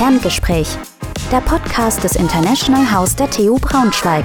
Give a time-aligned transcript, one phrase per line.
[0.00, 0.78] Ferngespräch,
[1.30, 4.24] der Podcast des International House der TU Braunschweig.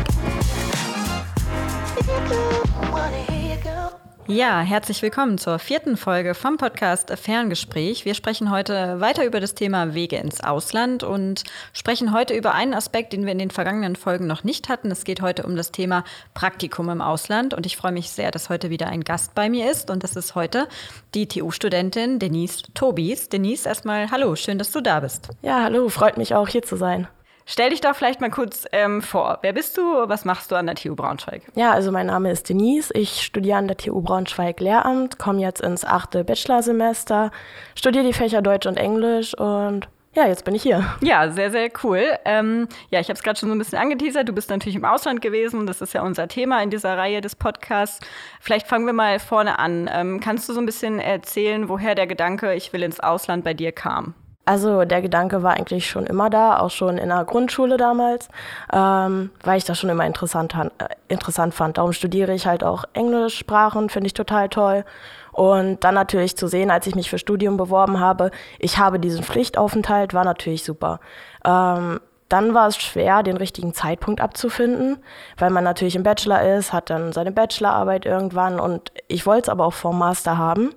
[4.27, 8.05] Ja, herzlich willkommen zur vierten Folge vom Podcast Ferngespräch.
[8.05, 12.73] Wir sprechen heute weiter über das Thema Wege ins Ausland und sprechen heute über einen
[12.73, 14.89] Aspekt, den wir in den vergangenen Folgen noch nicht hatten.
[14.89, 18.49] Es geht heute um das Thema Praktikum im Ausland und ich freue mich sehr, dass
[18.49, 20.67] heute wieder ein Gast bei mir ist und das ist heute
[21.13, 23.29] die TU-Studentin Denise Tobis.
[23.29, 25.29] Denise, erstmal hallo, schön, dass du da bist.
[25.43, 27.07] Ja, hallo, freut mich auch hier zu sein.
[27.47, 29.37] Stell dich doch vielleicht mal kurz ähm, vor.
[29.41, 29.81] Wer bist du?
[29.83, 31.43] Was machst du an der TU Braunschweig?
[31.53, 32.91] Ja, also mein Name ist Denise.
[32.95, 37.29] Ich studiere an der TU Braunschweig Lehramt, komme jetzt ins achte Bachelorsemester,
[37.75, 40.95] studiere die Fächer Deutsch und Englisch und ja, jetzt bin ich hier.
[41.01, 42.01] Ja, sehr, sehr cool.
[42.23, 44.29] Ähm, ja, ich habe es gerade schon so ein bisschen angeteasert.
[44.29, 45.67] Du bist natürlich im Ausland gewesen.
[45.67, 47.99] Das ist ja unser Thema in dieser Reihe des Podcasts.
[48.39, 49.89] Vielleicht fangen wir mal vorne an.
[49.93, 53.53] Ähm, kannst du so ein bisschen erzählen, woher der Gedanke, ich will ins Ausland bei
[53.53, 54.13] dir kam?
[54.45, 58.29] Also der Gedanke war eigentlich schon immer da, auch schon in der Grundschule damals,
[58.71, 60.69] ähm, weil ich das schon immer interessant, äh,
[61.07, 61.79] interessant fand.
[61.79, 64.85] Darum studiere ich halt auch Englischsprachen, finde ich total toll.
[65.31, 68.29] Und dann natürlich zu sehen, als ich mich für Studium beworben habe,
[68.59, 70.99] ich habe diesen Pflichtaufenthalt, war natürlich super.
[71.43, 74.97] Ähm, dann war es schwer, den richtigen Zeitpunkt abzufinden,
[75.37, 79.49] weil man natürlich im Bachelor ist, hat dann seine Bachelorarbeit irgendwann und ich wollte es
[79.49, 80.73] aber auch vom Master haben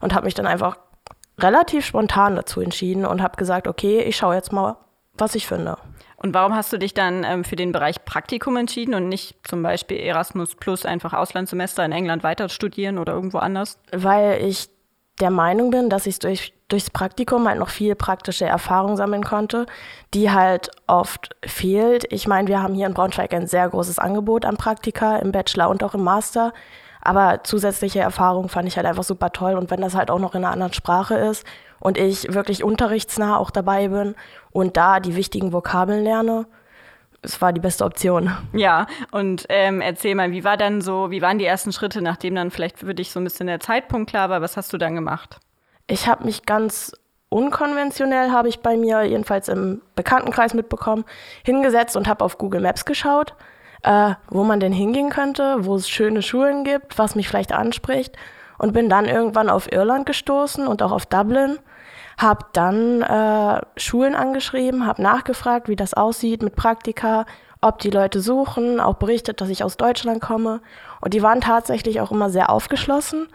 [0.00, 0.76] und habe mich dann einfach
[1.42, 4.76] relativ spontan dazu entschieden und habe gesagt, okay, ich schaue jetzt mal,
[5.14, 5.76] was ich finde.
[6.16, 9.62] Und warum hast du dich dann ähm, für den Bereich Praktikum entschieden und nicht zum
[9.62, 13.78] Beispiel Erasmus Plus einfach Auslandssemester in England weiter studieren oder irgendwo anders?
[13.90, 14.68] Weil ich
[15.20, 19.66] der Meinung bin, dass ich durch, durchs Praktikum halt noch viel praktische Erfahrung sammeln konnte,
[20.12, 22.04] die halt oft fehlt.
[22.10, 25.68] Ich meine, wir haben hier in Braunschweig ein sehr großes Angebot an Praktika im Bachelor
[25.68, 26.52] und auch im Master.
[27.02, 29.54] Aber zusätzliche Erfahrungen fand ich halt einfach super toll.
[29.54, 31.46] Und wenn das halt auch noch in einer anderen Sprache ist
[31.78, 34.14] und ich wirklich unterrichtsnah auch dabei bin
[34.50, 36.46] und da die wichtigen Vokabeln lerne,
[37.22, 38.34] es war die beste Option.
[38.52, 42.34] Ja, und ähm, erzähl mal, wie war dann so, wie waren die ersten Schritte, nachdem
[42.34, 44.40] dann vielleicht für dich so ein bisschen der Zeitpunkt klar war?
[44.40, 45.38] Was hast du dann gemacht?
[45.86, 46.92] Ich habe mich ganz
[47.28, 51.04] unkonventionell, habe ich bei mir jedenfalls im Bekanntenkreis mitbekommen,
[51.44, 53.34] hingesetzt und habe auf Google Maps geschaut
[53.82, 58.16] äh, wo man denn hingehen könnte, wo es schöne Schulen gibt, was mich vielleicht anspricht.
[58.58, 61.58] Und bin dann irgendwann auf Irland gestoßen und auch auf Dublin.
[62.18, 67.24] Hab dann äh, Schulen angeschrieben, habe nachgefragt, wie das aussieht mit Praktika,
[67.62, 70.60] ob die Leute suchen, auch berichtet, dass ich aus Deutschland komme.
[71.00, 73.28] Und die waren tatsächlich auch immer sehr aufgeschlossen.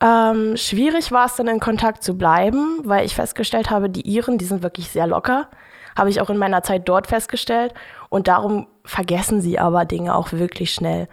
[0.00, 4.38] Ähm, schwierig war es dann in Kontakt zu bleiben, weil ich festgestellt habe, die Iren,
[4.38, 5.48] die sind wirklich sehr locker.
[5.96, 7.74] Habe ich auch in meiner Zeit dort festgestellt.
[8.08, 11.08] Und darum vergessen sie aber Dinge auch wirklich schnell.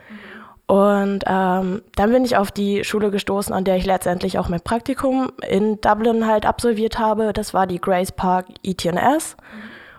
[0.68, 4.62] Und ähm, dann bin ich auf die Schule gestoßen, an der ich letztendlich auch mein
[4.62, 7.34] Praktikum in Dublin halt absolviert habe.
[7.34, 9.38] Das war die Grace Park ETNS.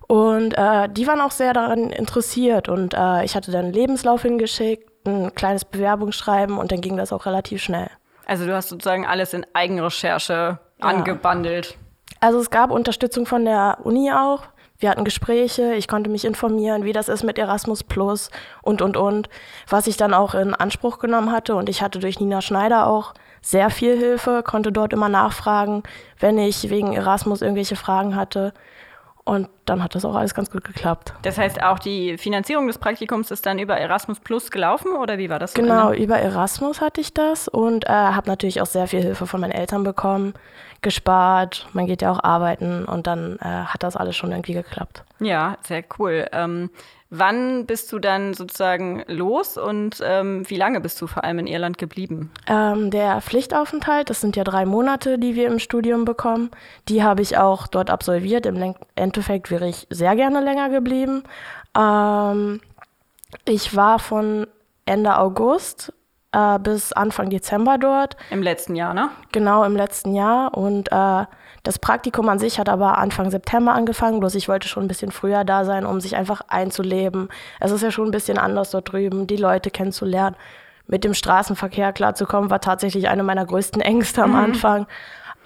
[0.09, 2.69] Und äh, die waren auch sehr daran interessiert.
[2.69, 7.13] Und äh, ich hatte dann einen Lebenslauf hingeschickt, ein kleines Bewerbungsschreiben und dann ging das
[7.13, 7.89] auch relativ schnell.
[8.27, 10.59] Also du hast sozusagen alles in Eigenrecherche ja.
[10.81, 11.77] angebandelt.
[12.21, 14.43] Also es gab Unterstützung von der Uni auch.
[14.79, 18.31] Wir hatten Gespräche, ich konnte mich informieren, wie das ist mit Erasmus Plus
[18.63, 19.29] und, und, und,
[19.69, 21.55] was ich dann auch in Anspruch genommen hatte.
[21.55, 25.83] Und ich hatte durch Nina Schneider auch sehr viel Hilfe, konnte dort immer nachfragen,
[26.19, 28.53] wenn ich wegen Erasmus irgendwelche Fragen hatte.
[29.27, 31.13] Und dann hat das auch alles ganz gut geklappt.
[31.23, 35.29] Das heißt, auch die Finanzierung des Praktikums ist dann über Erasmus Plus gelaufen oder wie
[35.29, 35.53] war das?
[35.53, 39.27] So genau, über Erasmus hatte ich das und äh, habe natürlich auch sehr viel Hilfe
[39.27, 40.35] von meinen Eltern bekommen,
[40.81, 41.67] gespart.
[41.73, 45.03] Man geht ja auch arbeiten und dann äh, hat das alles schon irgendwie geklappt.
[45.19, 46.29] Ja, sehr cool.
[46.31, 46.71] Ähm,
[47.19, 51.47] Wann bist du dann sozusagen los und ähm, wie lange bist du vor allem in
[51.47, 52.31] Irland geblieben?
[52.47, 56.51] Ähm, der Pflichtaufenthalt, das sind ja drei Monate, die wir im Studium bekommen.
[56.89, 58.47] Die habe ich auch dort absolviert.
[58.47, 61.23] Im Endeffekt wäre ich sehr gerne länger geblieben.
[61.77, 62.61] Ähm,
[63.45, 64.47] ich war von
[64.85, 65.93] Ende August
[66.33, 68.17] äh, bis Anfang Dezember dort.
[68.31, 69.11] Im letzten Jahr, ne?
[69.33, 70.57] Genau, im letzten Jahr.
[70.57, 71.25] Und äh,
[71.67, 75.11] das Praktikum an sich hat aber Anfang September angefangen, bloß ich wollte schon ein bisschen
[75.11, 77.29] früher da sein, um sich einfach einzuleben.
[77.59, 80.37] Es ist ja schon ein bisschen anders dort drüben, die Leute kennenzulernen.
[80.87, 84.37] Mit dem Straßenverkehr klarzukommen, war tatsächlich eine meiner größten Ängste am mhm.
[84.37, 84.87] Anfang.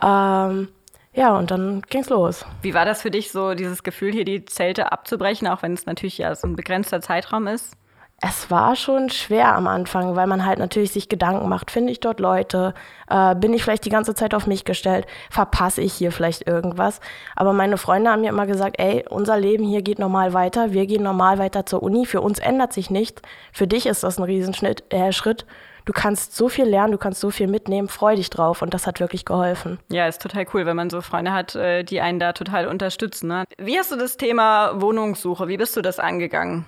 [0.02, 0.68] Ähm,
[1.14, 2.44] ja, und dann ging's los.
[2.60, 5.86] Wie war das für dich, so dieses Gefühl, hier die Zelte abzubrechen, auch wenn es
[5.86, 7.78] natürlich ja so ein begrenzter Zeitraum ist?
[8.22, 12.00] Es war schon schwer am Anfang, weil man halt natürlich sich Gedanken macht, finde ich
[12.00, 12.74] dort Leute,
[13.08, 17.00] äh, bin ich vielleicht die ganze Zeit auf mich gestellt, verpasse ich hier vielleicht irgendwas.
[17.34, 20.84] Aber meine Freunde haben mir immer gesagt, ey, unser Leben hier geht normal weiter, wir
[20.84, 23.22] gehen normal weiter zur Uni, für uns ändert sich nichts,
[23.52, 25.46] für dich ist das ein Riesenschritt, äh, Schritt.
[25.84, 28.86] Du kannst so viel lernen, du kannst so viel mitnehmen, freu dich drauf und das
[28.86, 29.78] hat wirklich geholfen.
[29.90, 33.28] Ja, ist total cool, wenn man so Freunde hat, äh, die einen da total unterstützen.
[33.28, 33.44] Ne?
[33.58, 36.64] Wie hast du das Thema Wohnungssuche, wie bist du das angegangen?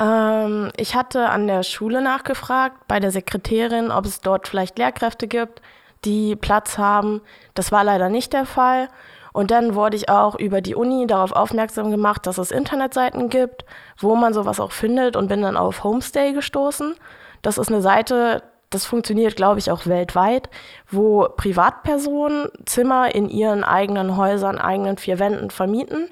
[0.00, 5.28] Ähm, ich hatte an der Schule nachgefragt, bei der Sekretärin, ob es dort vielleicht Lehrkräfte
[5.28, 5.62] gibt,
[6.04, 7.22] die Platz haben.
[7.54, 8.88] Das war leider nicht der Fall.
[9.32, 13.64] Und dann wurde ich auch über die Uni darauf aufmerksam gemacht, dass es Internetseiten gibt,
[13.98, 16.94] wo man sowas auch findet und bin dann auf Homestay gestoßen.
[17.42, 18.44] Das ist eine Seite,
[18.74, 20.50] das funktioniert, glaube ich, auch weltweit,
[20.90, 26.08] wo Privatpersonen Zimmer in ihren eigenen Häusern, eigenen vier Wänden vermieten.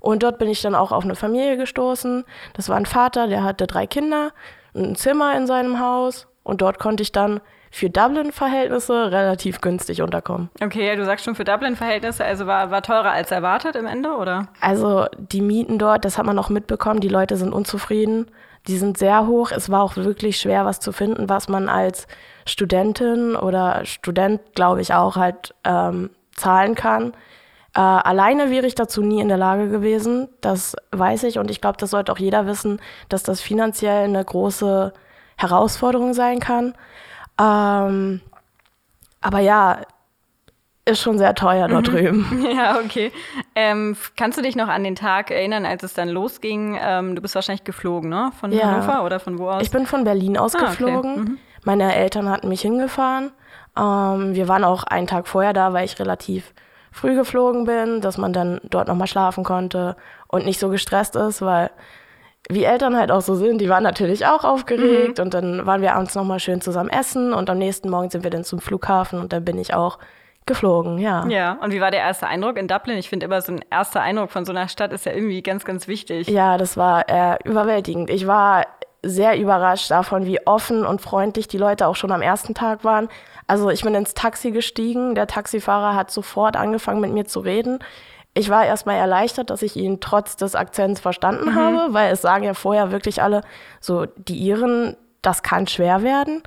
[0.00, 2.24] Und dort bin ich dann auch auf eine Familie gestoßen.
[2.54, 4.32] Das war ein Vater, der hatte drei Kinder,
[4.74, 6.26] ein Zimmer in seinem Haus.
[6.42, 7.40] Und dort konnte ich dann
[7.70, 10.48] für Dublin-Verhältnisse relativ günstig unterkommen.
[10.62, 14.48] Okay, du sagst schon für Dublin-Verhältnisse, also war, war teurer als erwartet im Ende, oder?
[14.60, 18.30] Also die Mieten dort, das hat man auch mitbekommen, die Leute sind unzufrieden.
[18.66, 19.50] Die sind sehr hoch.
[19.52, 22.06] Es war auch wirklich schwer, was zu finden, was man als
[22.46, 27.12] Studentin oder Student, glaube ich, auch halt ähm, zahlen kann.
[27.74, 30.28] Äh, alleine wäre ich dazu nie in der Lage gewesen.
[30.40, 34.24] Das weiß ich und ich glaube, das sollte auch jeder wissen, dass das finanziell eine
[34.24, 34.92] große
[35.36, 36.74] Herausforderung sein kann.
[37.38, 38.20] Ähm,
[39.20, 39.82] aber ja,
[40.86, 41.92] ist schon sehr teuer dort mhm.
[41.92, 42.46] drüben.
[42.56, 43.12] Ja, okay.
[43.54, 46.78] Ähm, kannst du dich noch an den Tag erinnern, als es dann losging?
[46.80, 48.30] Ähm, du bist wahrscheinlich geflogen, ne?
[48.40, 48.70] Von ja.
[48.70, 49.62] Hannover oder von wo aus?
[49.62, 51.12] Ich bin von Berlin aus ah, geflogen.
[51.12, 51.20] Okay.
[51.20, 51.38] Mhm.
[51.64, 53.32] Meine Eltern hatten mich hingefahren.
[53.76, 56.54] Ähm, wir waren auch einen Tag vorher da, weil ich relativ
[56.92, 59.96] früh geflogen bin, dass man dann dort nochmal schlafen konnte
[60.28, 61.70] und nicht so gestresst ist, weil
[62.48, 65.24] wie Eltern halt auch so sind, die waren natürlich auch aufgeregt mhm.
[65.24, 68.30] und dann waren wir abends nochmal schön zusammen essen und am nächsten Morgen sind wir
[68.30, 69.98] dann zum Flughafen und dann bin ich auch
[70.46, 71.26] geflogen, ja.
[71.26, 72.96] Ja, und wie war der erste Eindruck in Dublin?
[72.98, 75.64] Ich finde immer so ein erster Eindruck von so einer Stadt ist ja irgendwie ganz,
[75.64, 76.28] ganz wichtig.
[76.28, 78.10] Ja, das war äh, überwältigend.
[78.10, 78.66] Ich war
[79.02, 83.08] sehr überrascht davon, wie offen und freundlich die Leute auch schon am ersten Tag waren.
[83.46, 87.78] Also ich bin ins Taxi gestiegen, der Taxifahrer hat sofort angefangen mit mir zu reden
[88.36, 91.54] ich war erstmal erleichtert, dass ich ihn trotz des Akzents verstanden mhm.
[91.54, 93.40] habe, weil es sagen ja vorher wirklich alle,
[93.80, 96.42] so die Iren, das kann schwer werden.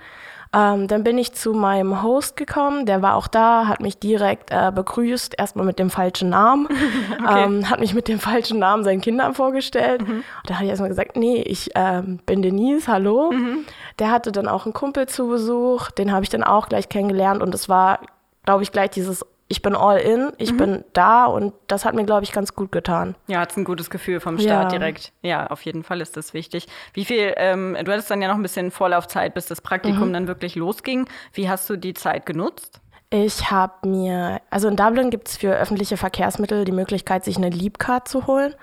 [0.52, 4.50] Ähm, dann bin ich zu meinem Host gekommen, der war auch da, hat mich direkt
[4.52, 6.68] äh, begrüßt, erstmal mit dem falschen Namen,
[7.24, 7.44] okay.
[7.44, 10.02] ähm, hat mich mit dem falschen Namen seinen Kindern vorgestellt.
[10.02, 10.16] Mhm.
[10.16, 13.32] Und da habe ich erstmal gesagt, nee, ich ähm, bin Denise, hallo.
[13.32, 13.66] Mhm.
[14.00, 17.44] Der hatte dann auch einen Kumpel zu Besuch, den habe ich dann auch gleich kennengelernt
[17.44, 18.00] und es war,
[18.44, 20.58] glaube ich, gleich dieses ich bin all in, ich mhm.
[20.58, 23.16] bin da und das hat mir, glaube ich, ganz gut getan.
[23.28, 24.78] Ja, hat ein gutes Gefühl vom Start ja.
[24.78, 25.12] direkt.
[25.24, 26.68] Ja, auf jeden Fall ist das wichtig.
[26.94, 30.14] Wie viel, ähm, du hattest dann ja noch ein bisschen Vorlaufzeit, bis das Praktikum mhm.
[30.14, 31.10] dann wirklich losging.
[31.34, 32.80] Wie hast du die Zeit genutzt?
[33.10, 37.50] Ich habe mir, also in Dublin gibt es für öffentliche Verkehrsmittel die Möglichkeit, sich eine
[37.50, 38.54] Leapcard zu holen.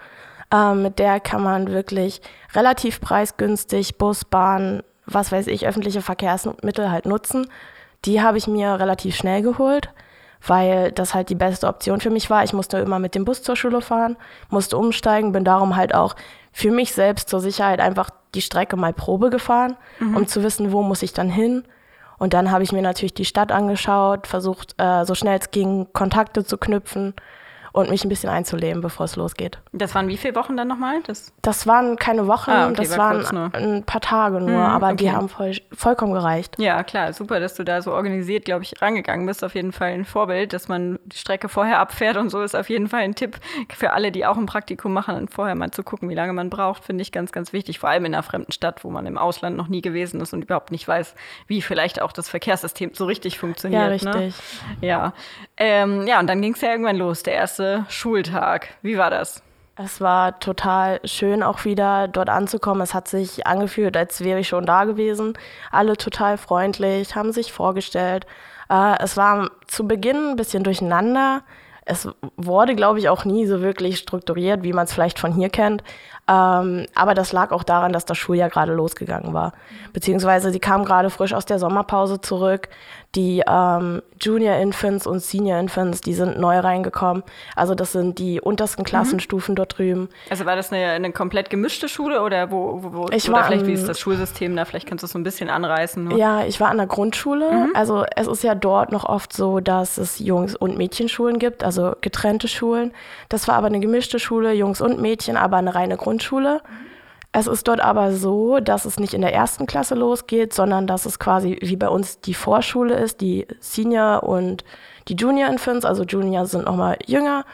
[0.55, 2.21] Ähm, mit der kann man wirklich
[2.55, 7.49] relativ preisgünstig Bus, Bahn, was weiß ich, öffentliche Verkehrsmittel halt nutzen.
[8.05, 9.91] Die habe ich mir relativ schnell geholt
[10.45, 12.45] weil das halt die beste Option für mich war.
[12.45, 14.17] Ich musste immer mit dem Bus zur Schule fahren,
[14.51, 16.17] musste umsteigen, bin darum halt auch
[16.53, 20.17] für mich selbst zur Sicherheit einfach die Strecke mal Probe gefahren, mhm.
[20.17, 21.65] um zu wissen, wo muss ich dann hin.
[22.19, 25.89] Und dann habe ich mir natürlich die Stadt angeschaut, versucht, äh, so schnell es ging,
[25.93, 27.15] Kontakte zu knüpfen
[27.77, 29.59] und mich ein bisschen einzuleben, bevor es losgeht.
[29.73, 31.03] Das waren wie viele Wochen dann nochmal?
[31.07, 34.57] Das, das waren keine Wochen, ah, okay, das war waren ein paar Tage nur, hm,
[34.57, 34.97] aber okay.
[34.97, 36.59] die haben voll, vollkommen gereicht.
[36.59, 39.45] Ja, klar, super, dass du da so organisiert, glaube ich, rangegangen bist.
[39.45, 42.71] Auf jeden Fall ein Vorbild, dass man die Strecke vorher abfährt und so ist auf
[42.71, 43.37] jeden Fall ein Tipp
[43.75, 46.83] für alle, die auch ein Praktikum machen, vorher mal zu gucken, wie lange man braucht,
[46.83, 47.79] finde ich ganz, ganz wichtig.
[47.79, 50.45] Vor allem in einer fremden Stadt, wo man im Ausland noch nie gewesen ist und
[50.45, 51.15] überhaupt nicht weiß,
[51.47, 54.03] wie vielleicht auch das Verkehrssystem so richtig funktioniert.
[54.03, 54.19] Ja, ne?
[54.21, 54.43] richtig.
[54.81, 54.89] Ne?
[54.89, 55.13] Ja.
[55.59, 58.69] Ähm, ja, und dann ging es ja irgendwann los, der erste Schultag.
[58.83, 59.43] Wie war das?
[59.79, 62.81] Es war total schön, auch wieder dort anzukommen.
[62.81, 65.35] Es hat sich angefühlt, als wäre ich schon da gewesen.
[65.71, 68.27] Alle total freundlich, haben sich vorgestellt.
[68.71, 71.43] Äh, es war zu Beginn ein bisschen durcheinander.
[71.85, 75.51] Es wurde, glaube ich, auch nie so wirklich strukturiert, wie man es vielleicht von hier
[75.51, 75.85] kennt.
[76.29, 79.53] Ähm, aber das lag auch daran, dass das Schuljahr gerade losgegangen war.
[79.93, 82.69] Beziehungsweise sie kamen gerade frisch aus der Sommerpause zurück.
[83.15, 87.23] Die ähm, Junior Infants und Senior Infants, die sind neu reingekommen.
[87.55, 88.87] Also das sind die untersten mhm.
[88.87, 89.57] Klassenstufen mhm.
[89.57, 90.09] dort drüben.
[90.29, 93.45] Also war das eine, eine komplett gemischte Schule oder wo, wo, wo ich oder war
[93.47, 94.65] vielleicht wie ist das Schulsystem da?
[94.65, 96.05] Vielleicht kannst du es so ein bisschen anreißen.
[96.05, 96.19] Nur.
[96.19, 97.51] Ja, ich war an der Grundschule.
[97.51, 97.71] Mhm.
[97.75, 101.95] Also es ist ja dort noch oft so, dass es Jungs- und Mädchenschulen gibt, also
[102.01, 102.93] getrennte Schulen.
[103.29, 106.61] Das war aber eine gemischte Schule, Jungs und Mädchen, aber eine reine Grundschule.
[106.63, 106.86] Mhm.
[107.39, 111.05] Es ist dort aber so, dass es nicht in der ersten Klasse losgeht, sondern dass
[111.05, 114.65] es quasi wie bei uns die Vorschule ist, die Senior und
[115.09, 117.45] die Junior Infants, also Junior sind nochmal jünger.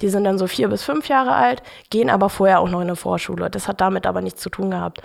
[0.00, 2.86] Die sind dann so vier bis fünf Jahre alt, gehen aber vorher auch noch in
[2.86, 3.50] eine Vorschule.
[3.50, 5.02] Das hat damit aber nichts zu tun gehabt.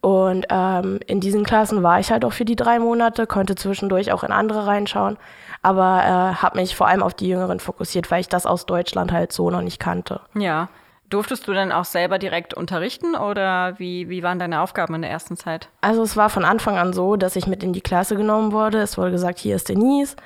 [0.00, 4.12] Und ähm, in diesen Klassen war ich halt auch für die drei Monate, konnte zwischendurch
[4.12, 5.18] auch in andere reinschauen,
[5.60, 9.12] aber äh, habe mich vor allem auf die Jüngeren fokussiert, weil ich das aus Deutschland
[9.12, 10.22] halt so noch nicht kannte.
[10.34, 10.70] Ja.
[11.14, 15.12] Durftest du dann auch selber direkt unterrichten oder wie, wie waren deine Aufgaben in der
[15.12, 15.68] ersten Zeit?
[15.80, 18.78] Also es war von Anfang an so, dass ich mit in die Klasse genommen wurde.
[18.78, 20.16] Es wurde gesagt, hier ist Denise.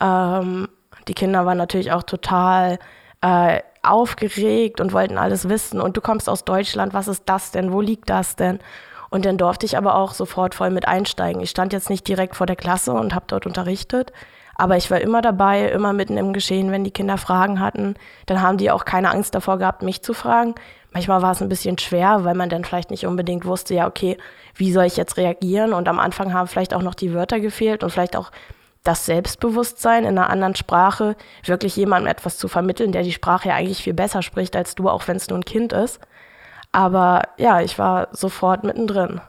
[0.00, 0.68] Ähm,
[1.06, 2.78] die Kinder waren natürlich auch total
[3.20, 5.82] äh, aufgeregt und wollten alles wissen.
[5.82, 7.70] Und du kommst aus Deutschland, was ist das denn?
[7.70, 8.58] Wo liegt das denn?
[9.10, 11.42] Und dann durfte ich aber auch sofort voll mit einsteigen.
[11.42, 14.14] Ich stand jetzt nicht direkt vor der Klasse und habe dort unterrichtet,
[14.58, 17.94] aber ich war immer dabei, immer mitten im Geschehen, wenn die Kinder Fragen hatten.
[18.26, 20.56] Dann haben die auch keine Angst davor gehabt, mich zu fragen.
[20.92, 24.18] Manchmal war es ein bisschen schwer, weil man dann vielleicht nicht unbedingt wusste, ja, okay,
[24.56, 25.72] wie soll ich jetzt reagieren?
[25.72, 28.32] Und am Anfang haben vielleicht auch noch die Wörter gefehlt und vielleicht auch
[28.82, 33.54] das Selbstbewusstsein in einer anderen Sprache, wirklich jemandem etwas zu vermitteln, der die Sprache ja
[33.54, 36.00] eigentlich viel besser spricht als du, auch wenn es nur ein Kind ist.
[36.72, 39.20] Aber ja, ich war sofort mittendrin.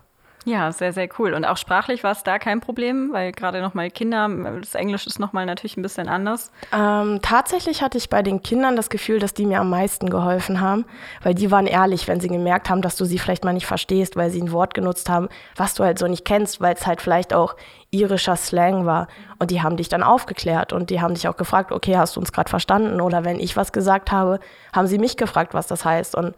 [0.46, 1.34] Ja, sehr, sehr cool.
[1.34, 4.30] Und auch sprachlich war es da kein Problem, weil gerade nochmal Kinder,
[4.60, 6.52] das Englisch ist nochmal natürlich ein bisschen anders.
[6.74, 10.62] Ähm, tatsächlich hatte ich bei den Kindern das Gefühl, dass die mir am meisten geholfen
[10.62, 10.86] haben,
[11.24, 14.16] weil die waren ehrlich, wenn sie gemerkt haben, dass du sie vielleicht mal nicht verstehst,
[14.16, 17.02] weil sie ein Wort genutzt haben, was du halt so nicht kennst, weil es halt
[17.02, 17.56] vielleicht auch
[17.92, 19.08] irischer Slang war.
[19.40, 22.22] Und die haben dich dann aufgeklärt und die haben dich auch gefragt, okay, hast du
[22.22, 23.02] uns gerade verstanden?
[23.02, 24.40] Oder wenn ich was gesagt habe,
[24.74, 26.16] haben sie mich gefragt, was das heißt.
[26.16, 26.36] Und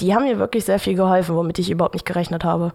[0.00, 2.72] die haben mir wirklich sehr viel geholfen, womit ich überhaupt nicht gerechnet habe.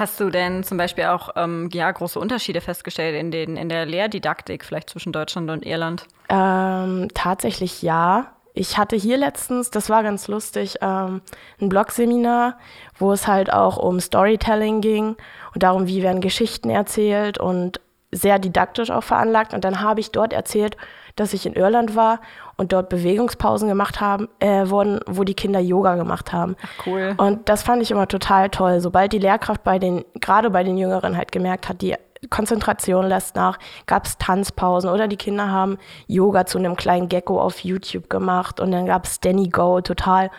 [0.00, 3.84] Hast du denn zum Beispiel auch ähm, ja, große Unterschiede festgestellt in, den, in der
[3.84, 6.06] Lehrdidaktik, vielleicht zwischen Deutschland und Irland?
[6.30, 8.32] Ähm, tatsächlich ja.
[8.54, 11.20] Ich hatte hier letztens, das war ganz lustig, ähm,
[11.60, 12.56] ein Blog-Seminar,
[12.98, 15.16] wo es halt auch um Storytelling ging
[15.52, 19.52] und darum, wie werden Geschichten erzählt und sehr didaktisch auch veranlagt.
[19.52, 20.78] Und dann habe ich dort erzählt,
[21.16, 22.20] dass ich in Irland war
[22.56, 26.56] und dort Bewegungspausen gemacht haben, äh, wurden, wo die Kinder Yoga gemacht haben.
[26.62, 27.14] Ach, cool.
[27.16, 28.80] Und das fand ich immer total toll.
[28.80, 31.96] Sobald die Lehrkraft bei den, gerade bei den Jüngeren halt gemerkt hat, die
[32.28, 37.40] Konzentration lässt nach, gab es Tanzpausen oder die Kinder haben Yoga zu einem kleinen Gecko
[37.40, 40.30] auf YouTube gemacht und dann gab es Danny Go, total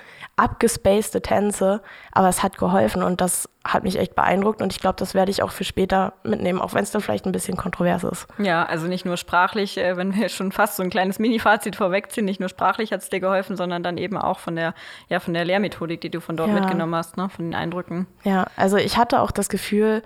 [0.42, 1.82] abgespacede Tänze,
[2.12, 5.30] aber es hat geholfen und das hat mich echt beeindruckt und ich glaube, das werde
[5.30, 8.28] ich auch für später mitnehmen, auch wenn es dann vielleicht ein bisschen kontrovers ist.
[8.40, 12.26] Ja, also nicht nur sprachlich, äh, wenn wir schon fast so ein kleines Mini-Fazit vorwegziehen,
[12.26, 14.74] nicht nur sprachlich hat es dir geholfen, sondern dann eben auch von der,
[15.10, 16.56] ja, von der Lehrmethodik, die du von dort ja.
[16.56, 17.30] mitgenommen hast, ne?
[17.30, 18.08] von den Eindrücken.
[18.24, 20.02] Ja, also ich hatte auch das Gefühl,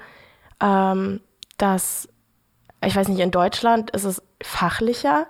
[0.61, 1.21] ähm,
[1.57, 2.09] dass,
[2.83, 5.27] ich weiß nicht, in Deutschland ist es fachlicher,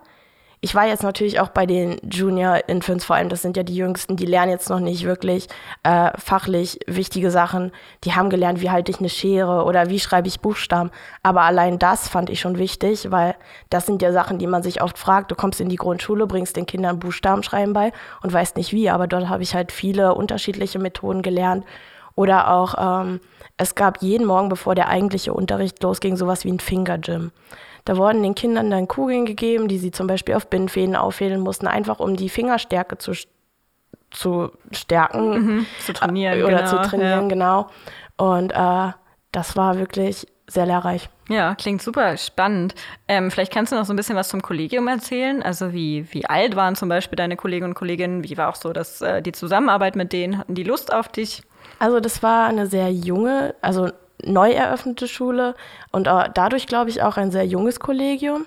[0.65, 3.75] ich war jetzt natürlich auch bei den Junior Infants, vor allem das sind ja die
[3.75, 5.47] Jüngsten, die lernen jetzt noch nicht wirklich
[5.83, 7.71] äh, fachlich wichtige Sachen.
[8.03, 10.89] Die haben gelernt, wie halte ich eine Schere oder wie schreibe ich Buchstaben.
[11.21, 13.35] Aber allein das fand ich schon wichtig, weil
[13.69, 15.29] das sind ja Sachen, die man sich oft fragt.
[15.29, 17.91] Du kommst in die Grundschule, bringst den Kindern Buchstaben schreiben bei
[18.23, 18.89] und weißt nicht wie.
[18.89, 21.63] Aber dort habe ich halt viele unterschiedliche Methoden gelernt.
[22.15, 23.19] Oder auch, ähm,
[23.57, 27.31] es gab jeden Morgen, bevor der eigentliche Unterricht losging, sowas wie ein Finger Gym.
[27.85, 31.67] Da wurden den Kindern dann Kugeln gegeben, die sie zum Beispiel auf Bindfäden auffädeln mussten,
[31.67, 33.13] einfach um die Fingerstärke zu,
[34.09, 35.29] zu stärken.
[35.29, 36.39] Mhm, zu trainieren.
[36.39, 37.27] Äh, oder genau, zu trainieren, ja.
[37.27, 37.67] genau.
[38.17, 38.91] Und äh,
[39.31, 41.09] das war wirklich sehr lehrreich.
[41.27, 42.75] Ja, klingt super spannend.
[43.07, 45.41] Ähm, vielleicht kannst du noch so ein bisschen was zum Kollegium erzählen.
[45.41, 48.23] Also wie, wie alt waren zum Beispiel deine Kolleginnen und Kolleginnen?
[48.23, 50.37] Wie war auch so dass, äh, die Zusammenarbeit mit denen?
[50.37, 51.41] Hatten die Lust auf dich?
[51.79, 53.89] Also das war eine sehr junge, also
[54.25, 55.55] neu eröffnete Schule
[55.91, 58.45] und dadurch, glaube ich, auch ein sehr junges Kollegium.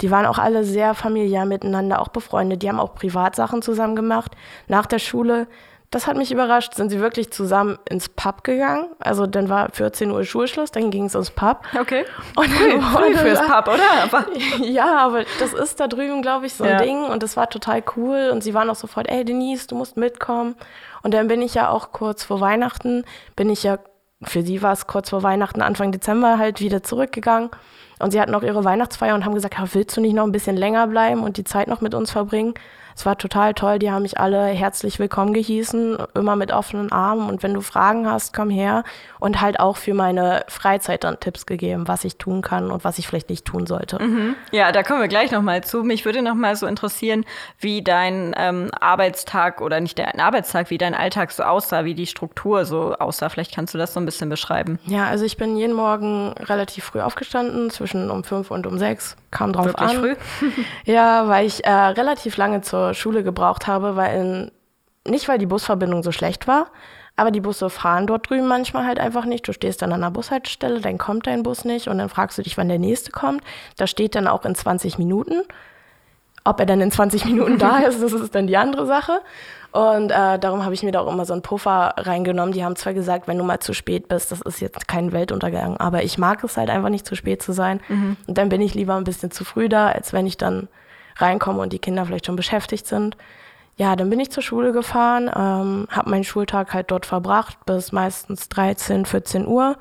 [0.00, 2.62] Die waren auch alle sehr familiär miteinander, auch befreundet.
[2.62, 4.32] Die haben auch Privatsachen zusammen gemacht.
[4.66, 5.46] Nach der Schule,
[5.90, 8.88] das hat mich überrascht, sind sie wirklich zusammen ins Pub gegangen.
[8.98, 11.60] Also dann war 14 Uhr Schulschluss, dann ging es ins Pub.
[11.80, 12.04] Okay.
[12.34, 14.02] Und dann früh fürs Pub, oder?
[14.02, 14.26] Aber
[14.64, 16.78] ja, aber das ist da drüben, glaube ich, so ein ja.
[16.78, 18.30] Ding und das war total cool.
[18.32, 20.56] Und sie waren auch sofort, ey Denise, du musst mitkommen.
[21.04, 23.04] Und dann bin ich ja auch kurz vor Weihnachten,
[23.36, 23.78] bin ich ja
[24.24, 27.50] für sie war es kurz vor Weihnachten, Anfang Dezember halt wieder zurückgegangen.
[27.98, 30.56] Und sie hatten auch ihre Weihnachtsfeier und haben gesagt, willst du nicht noch ein bisschen
[30.56, 32.54] länger bleiben und die Zeit noch mit uns verbringen?
[32.96, 33.78] Es war total toll.
[33.78, 37.28] Die haben mich alle herzlich willkommen gehießen, immer mit offenen Armen.
[37.28, 38.84] Und wenn du Fragen hast, komm her.
[39.18, 42.98] Und halt auch für meine Freizeit dann Tipps gegeben, was ich tun kann und was
[42.98, 44.02] ich vielleicht nicht tun sollte.
[44.02, 44.36] Mhm.
[44.52, 45.82] Ja, da kommen wir gleich nochmal zu.
[45.82, 47.24] Mich würde nochmal so interessieren,
[47.58, 52.06] wie dein ähm, Arbeitstag oder nicht dein Arbeitstag, wie dein Alltag so aussah, wie die
[52.06, 53.28] Struktur so aussah.
[53.28, 54.78] Vielleicht kannst du das so ein bisschen beschreiben.
[54.84, 59.16] Ja, also ich bin jeden Morgen relativ früh aufgestanden, zwischen um fünf und um sechs.
[59.30, 59.96] Kam drauf Wirklich an.
[59.96, 60.16] früh?
[60.84, 64.50] ja, weil ich äh, relativ lange zur Schule gebraucht habe, weil in,
[65.10, 66.66] nicht weil die Busverbindung so schlecht war,
[67.16, 69.46] aber die Busse fahren dort drüben manchmal halt einfach nicht.
[69.46, 72.42] Du stehst dann an der Bushaltestelle, dann kommt dein Bus nicht und dann fragst du
[72.42, 73.42] dich, wann der nächste kommt.
[73.76, 75.42] Da steht dann auch in 20 Minuten.
[76.46, 79.20] Ob er dann in 20 Minuten da ist, das ist dann die andere Sache.
[79.70, 82.52] Und äh, darum habe ich mir da auch immer so einen Puffer reingenommen.
[82.52, 85.76] Die haben zwar gesagt, wenn du mal zu spät bist, das ist jetzt kein Weltuntergang,
[85.78, 87.80] aber ich mag es halt einfach nicht zu spät zu sein.
[87.88, 88.16] Mhm.
[88.26, 90.68] Und dann bin ich lieber ein bisschen zu früh da, als wenn ich dann
[91.16, 93.16] reinkomme und die Kinder vielleicht schon beschäftigt sind.
[93.76, 97.90] Ja, dann bin ich zur Schule gefahren, ähm, habe meinen Schultag halt dort verbracht bis
[97.90, 99.76] meistens 13, 14 Uhr.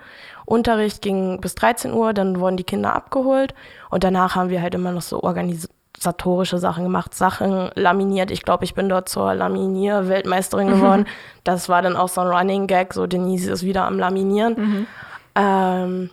[0.45, 3.53] Unterricht ging bis 13 Uhr, dann wurden die Kinder abgeholt
[3.91, 8.31] und danach haben wir halt immer noch so organisatorische Sachen gemacht, Sachen laminiert.
[8.31, 11.05] Ich glaube, ich bin dort zur Laminier-Weltmeisterin geworden.
[11.43, 14.55] das war dann auch so ein Running Gag, so Denise ist wieder am Laminieren.
[14.57, 14.87] Mhm.
[15.35, 16.09] Ähm,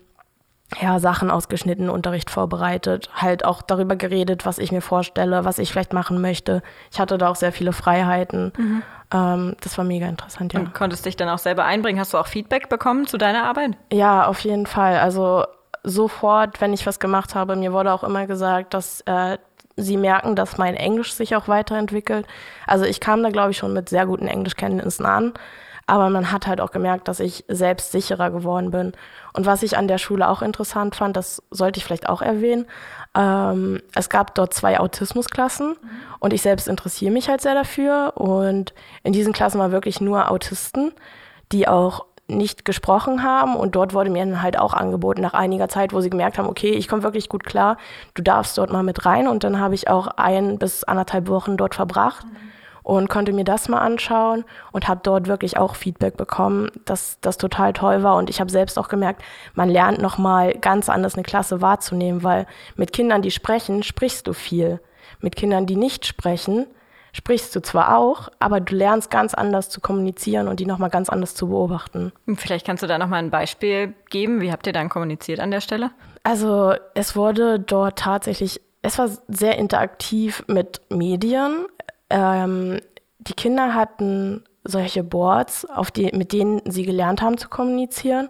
[0.81, 5.73] ja, Sachen ausgeschnitten, Unterricht vorbereitet, halt auch darüber geredet, was ich mir vorstelle, was ich
[5.73, 6.63] vielleicht machen möchte.
[6.93, 8.53] Ich hatte da auch sehr viele Freiheiten.
[8.57, 8.83] Mhm.
[9.13, 10.61] Ähm, das war mega interessant, ja.
[10.61, 11.99] Und konntest dich dann auch selber einbringen?
[11.99, 13.73] Hast du auch Feedback bekommen zu deiner Arbeit?
[13.93, 14.99] Ja, auf jeden Fall.
[14.99, 15.45] Also
[15.83, 19.39] sofort, wenn ich was gemacht habe, mir wurde auch immer gesagt, dass äh,
[19.77, 22.27] sie merken, dass mein Englisch sich auch weiterentwickelt.
[22.67, 25.33] Also ich kam da, glaube ich, schon mit sehr guten Englischkenntnissen an.
[25.91, 28.93] Aber man hat halt auch gemerkt, dass ich selbst sicherer geworden bin.
[29.33, 32.67] Und was ich an der Schule auch interessant fand, das sollte ich vielleicht auch erwähnen.
[33.17, 35.77] Ähm, es gab dort zwei Autismusklassen mhm.
[36.21, 38.13] und ich selbst interessiere mich halt sehr dafür.
[38.15, 40.93] Und in diesen Klassen waren wirklich nur Autisten,
[41.51, 45.69] die auch nicht gesprochen haben und dort wurde mir dann halt auch angeboten nach einiger
[45.69, 47.77] Zeit, wo sie gemerkt haben, okay, ich komme wirklich gut klar,
[48.15, 51.57] du darfst dort mal mit rein und dann habe ich auch ein bis anderthalb Wochen
[51.57, 52.37] dort verbracht mhm.
[52.91, 57.39] Und konnte mir das mal anschauen und habe dort wirklich auch Feedback bekommen, dass das
[57.39, 59.23] total toll war und ich habe selbst auch gemerkt,
[59.55, 64.27] man lernt noch mal ganz anders eine Klasse wahrzunehmen, weil mit Kindern, die sprechen, sprichst
[64.27, 64.81] du viel.
[65.21, 66.67] Mit Kindern, die nicht sprechen,
[67.13, 71.09] sprichst du zwar auch, aber du lernst ganz anders zu kommunizieren und die nochmal ganz
[71.09, 72.13] anders zu beobachten.
[72.35, 74.41] Vielleicht kannst du da nochmal ein Beispiel geben.
[74.41, 75.91] Wie habt ihr dann kommuniziert an der Stelle?
[76.25, 81.67] Also es wurde dort tatsächlich, es war sehr interaktiv mit Medien.
[82.11, 82.81] Ähm,
[83.19, 88.29] die Kinder hatten solche Boards, auf die, mit denen sie gelernt haben zu kommunizieren.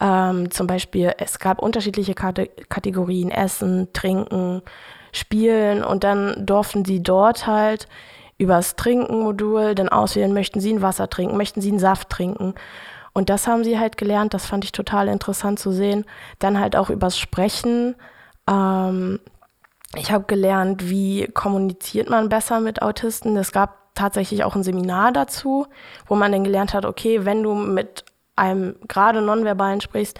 [0.00, 4.62] Ähm, zum Beispiel, es gab unterschiedliche Kate Kategorien, Essen, Trinken,
[5.12, 7.86] Spielen und dann durften sie dort halt
[8.38, 12.54] übers Trinken-Modul dann auswählen, möchten Sie ein Wasser trinken, möchten Sie einen Saft trinken.
[13.12, 16.04] Und das haben sie halt gelernt, das fand ich total interessant zu sehen.
[16.38, 17.94] Dann halt auch übers Sprechen.
[18.48, 19.20] Ähm,
[19.96, 23.36] ich habe gelernt, wie kommuniziert man besser mit Autisten.
[23.36, 25.66] Es gab tatsächlich auch ein Seminar dazu,
[26.06, 28.04] wo man dann gelernt hat, okay, wenn du mit
[28.36, 30.18] einem gerade Nonverbalen sprichst,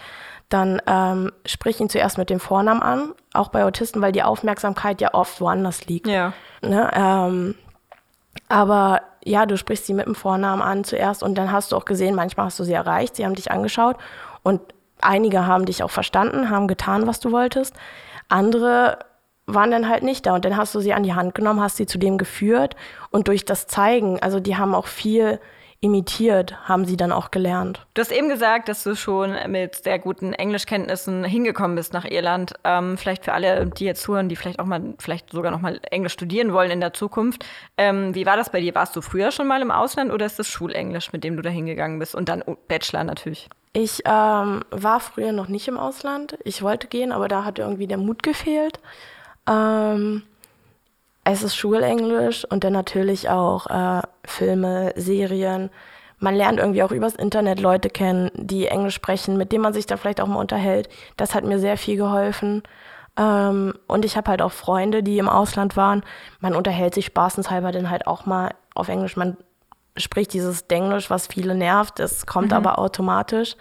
[0.50, 5.00] dann ähm, sprich ihn zuerst mit dem Vornamen an, auch bei Autisten, weil die Aufmerksamkeit
[5.00, 6.06] ja oft woanders liegt.
[6.06, 6.34] Ja.
[6.60, 7.54] Ne, ähm,
[8.48, 11.86] aber ja, du sprichst sie mit dem Vornamen an zuerst und dann hast du auch
[11.86, 13.96] gesehen, manchmal hast du sie erreicht, sie haben dich angeschaut
[14.42, 14.60] und
[15.00, 17.74] einige haben dich auch verstanden, haben getan, was du wolltest.
[18.28, 18.98] Andere
[19.54, 21.76] waren dann halt nicht da und dann hast du sie an die Hand genommen, hast
[21.76, 22.76] sie zu dem geführt
[23.10, 25.38] und durch das Zeigen, also die haben auch viel
[25.82, 27.84] imitiert, haben sie dann auch gelernt.
[27.94, 32.54] Du hast eben gesagt, dass du schon mit sehr guten Englischkenntnissen hingekommen bist nach Irland.
[32.62, 35.80] Ähm, vielleicht für alle, die jetzt zuhören, die vielleicht auch mal, vielleicht sogar noch mal
[35.90, 37.44] Englisch studieren wollen in der Zukunft.
[37.76, 38.76] Ähm, wie war das bei dir?
[38.76, 41.50] Warst du früher schon mal im Ausland oder ist das Schulenglisch, mit dem du da
[41.50, 42.14] hingegangen bist?
[42.14, 43.48] Und dann Bachelor natürlich.
[43.72, 46.38] Ich ähm, war früher noch nicht im Ausland.
[46.44, 48.78] Ich wollte gehen, aber da hat irgendwie der Mut gefehlt.
[49.46, 50.22] Ähm,
[51.24, 55.70] es ist Schulenglisch und dann natürlich auch äh, Filme, Serien.
[56.18, 59.86] Man lernt irgendwie auch übers Internet Leute kennen, die Englisch sprechen, mit denen man sich
[59.86, 60.88] dann vielleicht auch mal unterhält.
[61.16, 62.62] Das hat mir sehr viel geholfen.
[63.16, 66.02] Ähm, und ich habe halt auch Freunde, die im Ausland waren.
[66.40, 69.16] Man unterhält sich spaßenshalber dann halt auch mal auf Englisch.
[69.16, 69.36] Man
[69.96, 72.00] spricht dieses Denglisch, was viele nervt.
[72.00, 72.56] Es kommt mhm.
[72.56, 73.56] aber automatisch.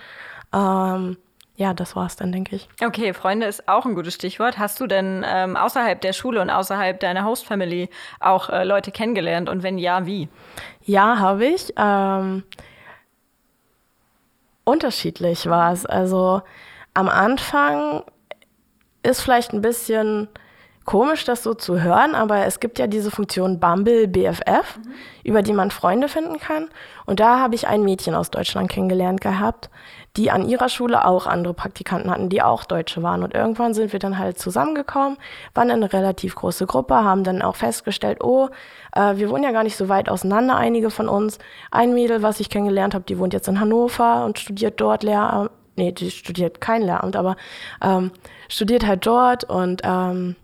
[0.53, 1.17] Ähm,
[1.61, 2.67] ja, das war's dann, denke ich.
[2.83, 4.57] Okay, Freunde ist auch ein gutes Stichwort.
[4.57, 7.87] Hast du denn ähm, außerhalb der Schule und außerhalb deiner Host-Family
[8.19, 9.47] auch äh, Leute kennengelernt?
[9.47, 10.27] Und wenn ja, wie?
[10.81, 11.71] Ja, habe ich.
[11.77, 12.41] Ähm,
[14.63, 15.85] unterschiedlich war es.
[15.85, 16.41] Also
[16.95, 18.05] am Anfang
[19.03, 20.29] ist vielleicht ein bisschen
[20.85, 24.93] komisch, das so zu hören, aber es gibt ja diese Funktion Bumble BFF, mhm.
[25.23, 26.69] über die man Freunde finden kann.
[27.05, 29.69] Und da habe ich ein Mädchen aus Deutschland kennengelernt gehabt,
[30.17, 33.23] die an ihrer Schule auch andere Praktikanten hatten, die auch Deutsche waren.
[33.23, 35.17] Und irgendwann sind wir dann halt zusammengekommen,
[35.53, 38.49] waren eine relativ große Gruppe, haben dann auch festgestellt, oh,
[38.93, 41.39] äh, wir wohnen ja gar nicht so weit auseinander, einige von uns.
[41.71, 45.51] Ein Mädel, was ich kennengelernt habe, die wohnt jetzt in Hannover und studiert dort Lehramt.
[45.77, 47.37] Nee, die studiert kein Lehramt, aber
[47.81, 48.11] ähm,
[48.49, 50.35] studiert halt dort und ähm,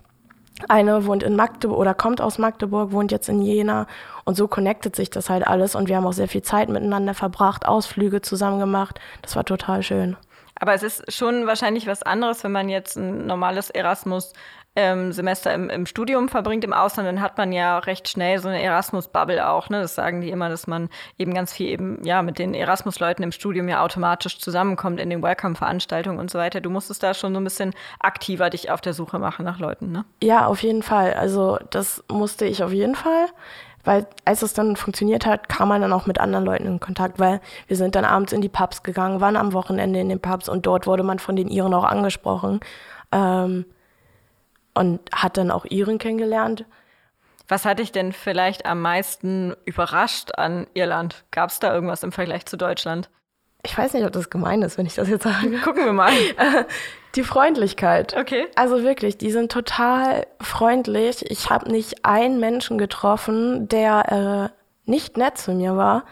[0.68, 3.88] eine wohnt in Magdeburg oder kommt aus Magdeburg, wohnt jetzt in Jena
[4.26, 7.14] und so connectet sich das halt alles und wir haben auch sehr viel Zeit miteinander
[7.14, 9.00] verbracht, Ausflüge zusammen gemacht.
[9.22, 10.18] Das war total schön.
[10.60, 14.34] Aber es ist schon wahrscheinlich was anderes, wenn man jetzt ein normales Erasmus
[14.78, 18.48] ähm, Semester im, im, Studium verbringt im Ausland, dann hat man ja recht schnell so
[18.48, 19.70] eine Erasmus-Bubble auch.
[19.70, 19.82] Ne?
[19.82, 23.32] Das sagen die immer, dass man eben ganz viel eben ja mit den Erasmus-Leuten im
[23.32, 26.62] Studium ja automatisch zusammenkommt in den Welcome-Veranstaltungen und so weiter.
[26.62, 29.92] Du musstest da schon so ein bisschen aktiver dich auf der Suche machen nach Leuten,
[29.92, 30.06] ne?
[30.22, 31.16] Ja, auf jeden Fall.
[31.16, 33.30] Also das musste ich auf jeden Fall
[33.88, 37.20] weil als es dann funktioniert hat, kam man dann auch mit anderen Leuten in Kontakt,
[37.20, 40.50] weil wir sind dann abends in die Pubs gegangen, waren am Wochenende in den Pubs
[40.50, 42.60] und dort wurde man von den Iren auch angesprochen.
[43.14, 43.66] Ähm,
[44.74, 46.66] und hat dann auch Iren kennengelernt.
[47.48, 51.24] Was hat dich denn vielleicht am meisten überrascht an Irland?
[51.32, 53.10] Gab es da irgendwas im Vergleich zu Deutschland?
[53.64, 55.58] Ich weiß nicht, ob das gemein ist, wenn ich das jetzt sage.
[55.64, 56.12] Gucken wir mal.
[57.18, 58.16] Die Freundlichkeit.
[58.16, 58.46] Okay.
[58.56, 61.30] Also wirklich, die sind total freundlich.
[61.32, 64.52] Ich habe nicht einen Menschen getroffen, der
[64.86, 66.06] äh, nicht nett zu mir war.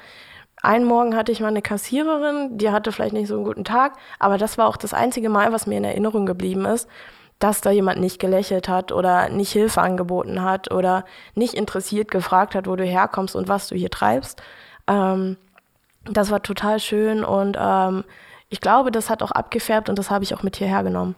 [0.64, 3.94] Einen Morgen hatte ich mal eine Kassiererin, die hatte vielleicht nicht so einen guten Tag,
[4.18, 6.90] aber das war auch das einzige Mal, was mir in Erinnerung geblieben ist
[7.40, 12.56] dass da jemand nicht gelächelt hat oder nicht Hilfe angeboten hat oder nicht interessiert gefragt
[12.56, 14.42] hat, wo du herkommst und was du hier treibst.
[14.88, 15.36] Ähm,
[16.06, 18.06] das war total schön und ähm,
[18.50, 21.16] ich glaube, das hat auch abgefärbt und das habe ich auch mit hierher genommen.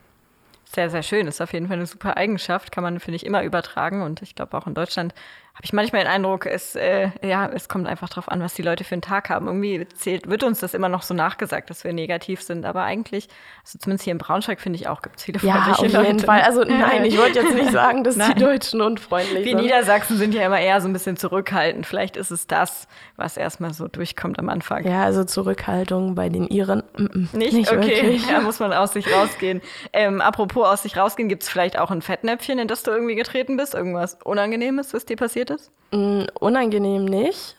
[0.73, 1.27] Sehr, sehr schön.
[1.27, 2.71] Ist auf jeden Fall eine super Eigenschaft.
[2.71, 4.01] Kann man, finde ich, immer übertragen.
[4.01, 5.13] Und ich glaube, auch in Deutschland
[5.57, 8.61] habe ich manchmal den Eindruck, es, äh, ja, es kommt einfach darauf an, was die
[8.61, 9.47] Leute für einen Tag haben.
[9.47, 12.63] Irgendwie zählt, wird uns das immer noch so nachgesagt, dass wir negativ sind.
[12.63, 13.27] Aber eigentlich,
[13.63, 15.93] also zumindest hier in Braunschweig, finde ich auch, gibt es viele ja, freundliche Leute.
[15.93, 16.41] Ja, auf jeden Fall.
[16.41, 19.57] Also nein, ich wollte jetzt nicht sagen, dass die Deutschen unfreundlich sind.
[19.57, 21.87] Die Niedersachsen sind ja immer eher so ein bisschen zurückhaltend.
[21.87, 24.85] Vielleicht ist es das, was erstmal so durchkommt am Anfang.
[24.85, 26.83] Ja, also Zurückhaltung bei den Iren.
[26.95, 27.53] Mm, mm, nicht?
[27.53, 27.71] nicht?
[27.71, 28.27] okay, wirklich.
[28.29, 29.61] da muss man aus sich rausgehen.
[29.91, 33.15] Ähm, apropos aus sich rausgehen, gibt es vielleicht auch ein Fettnäpfchen, in das du irgendwie
[33.15, 33.73] getreten bist?
[33.73, 35.71] Irgendwas Unangenehmes, was dir passiert passiert ist?
[35.91, 37.55] Mm, unangenehm nicht.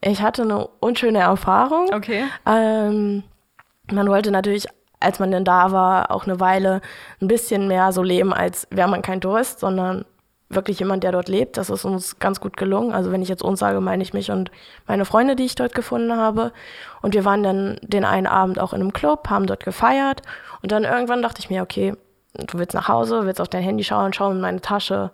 [0.00, 1.92] Ich hatte eine unschöne Erfahrung.
[1.92, 2.24] Okay.
[2.46, 3.22] Ähm,
[3.90, 4.66] man wollte natürlich,
[5.00, 6.80] als man denn da war, auch eine Weile
[7.20, 10.04] ein bisschen mehr so leben, als wäre man kein Tourist, sondern
[10.50, 11.56] wirklich jemand, der dort lebt.
[11.56, 12.92] Das ist uns ganz gut gelungen.
[12.92, 14.50] Also wenn ich jetzt uns sage, meine ich mich und
[14.86, 16.52] meine Freunde, die ich dort gefunden habe.
[17.00, 20.20] Und wir waren dann den einen Abend auch in einem Club, haben dort gefeiert.
[20.62, 21.94] Und dann irgendwann dachte ich mir, okay,
[22.34, 25.10] du willst nach Hause, willst auf dein Handy schauen, schau in meine Tasche,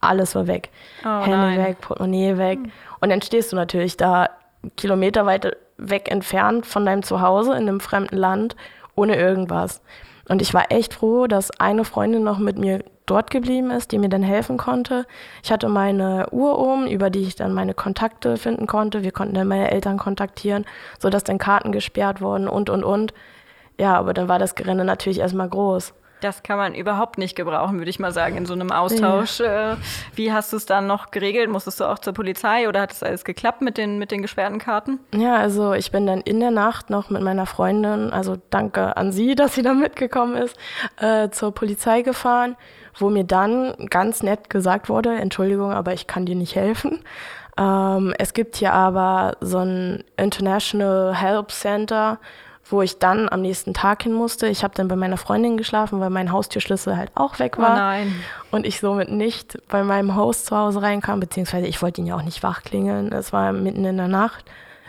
[0.00, 0.70] alles war weg.
[1.04, 1.64] Oh, Handy nein.
[1.64, 2.58] weg, Portemonnaie weg.
[2.58, 2.72] Hm.
[3.00, 4.30] Und dann stehst du natürlich da
[4.76, 8.56] kilometerweit weg entfernt von deinem Zuhause in einem fremden Land
[8.94, 9.80] ohne irgendwas.
[10.28, 13.98] Und ich war echt froh, dass eine Freundin noch mit mir dort geblieben ist, die
[13.98, 15.06] mir dann helfen konnte.
[15.42, 19.02] Ich hatte meine Uhr um, über die ich dann meine Kontakte finden konnte.
[19.02, 20.64] Wir konnten dann meine Eltern kontaktieren,
[20.98, 23.12] sodass dann Karten gesperrt wurden und, und, und.
[23.78, 25.94] Ja, aber dann war das Gerenne natürlich erstmal groß.
[26.20, 29.40] Das kann man überhaupt nicht gebrauchen, würde ich mal sagen, in so einem Austausch.
[29.40, 29.72] Ja.
[29.72, 29.76] Äh,
[30.14, 31.50] wie hast du es dann noch geregelt?
[31.50, 34.58] Musstest du auch zur Polizei oder hat es alles geklappt mit den, mit den gesperrten
[34.58, 35.00] Karten?
[35.14, 39.12] Ja, also ich bin dann in der Nacht noch mit meiner Freundin, also danke an
[39.12, 40.56] sie, dass sie da mitgekommen ist,
[40.98, 42.56] äh, zur Polizei gefahren,
[42.98, 47.02] wo mir dann ganz nett gesagt wurde, Entschuldigung, aber ich kann dir nicht helfen.
[47.58, 52.18] Ähm, es gibt hier aber so ein International Help Center,
[52.72, 54.46] wo ich dann am nächsten Tag hin musste.
[54.46, 57.72] Ich habe dann bei meiner Freundin geschlafen, weil mein Haustürschlüssel halt auch weg war.
[57.72, 58.14] Oh nein.
[58.50, 62.16] Und ich somit nicht bei meinem Host zu Hause reinkam, beziehungsweise ich wollte ihn ja
[62.16, 63.12] auch nicht wachklingeln.
[63.12, 64.44] Es war mitten in der Nacht.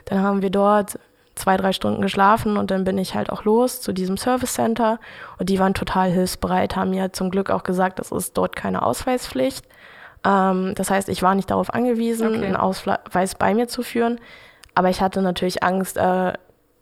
[0.05, 0.99] Dann haben wir dort
[1.35, 4.99] zwei, drei Stunden geschlafen und dann bin ich halt auch los zu diesem Service Center
[5.39, 8.83] und die waren total hilfsbereit, haben mir zum Glück auch gesagt, es ist dort keine
[8.83, 9.65] Ausweispflicht.
[10.23, 12.45] Ähm, das heißt, ich war nicht darauf angewiesen, okay.
[12.45, 14.19] einen Ausweis bei mir zu führen.
[14.75, 16.33] Aber ich hatte natürlich Angst, äh,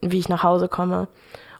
[0.01, 1.07] wie ich nach Hause komme.